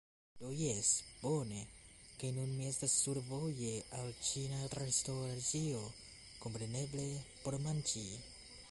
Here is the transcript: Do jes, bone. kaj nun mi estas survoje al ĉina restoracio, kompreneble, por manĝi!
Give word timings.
Do 0.43 0.47
jes, 0.59 0.87
bone. 1.25 1.59
kaj 2.21 2.31
nun 2.37 2.55
mi 2.61 2.65
estas 2.69 2.95
survoje 3.03 3.75
al 3.99 4.11
ĉina 4.31 4.65
restoracio, 4.79 5.85
kompreneble, 6.47 7.09
por 7.45 7.63
manĝi! 7.69 8.07